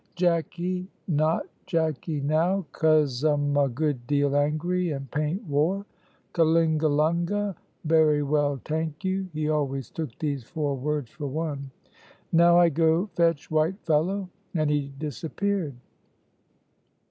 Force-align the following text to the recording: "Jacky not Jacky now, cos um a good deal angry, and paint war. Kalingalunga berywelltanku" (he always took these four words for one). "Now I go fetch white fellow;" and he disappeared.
"Jacky 0.15 0.87
not 1.07 1.45
Jacky 1.67 2.21
now, 2.21 2.65
cos 2.71 3.23
um 3.23 3.55
a 3.55 3.69
good 3.69 4.07
deal 4.07 4.35
angry, 4.35 4.89
and 4.89 5.11
paint 5.11 5.43
war. 5.43 5.85
Kalingalunga 6.33 7.53
berywelltanku" 7.87 9.29
(he 9.31 9.47
always 9.47 9.91
took 9.91 10.17
these 10.17 10.43
four 10.43 10.75
words 10.75 11.11
for 11.11 11.27
one). 11.27 11.69
"Now 12.31 12.57
I 12.57 12.69
go 12.69 13.11
fetch 13.13 13.51
white 13.51 13.79
fellow;" 13.85 14.27
and 14.55 14.71
he 14.71 14.91
disappeared. 14.97 15.75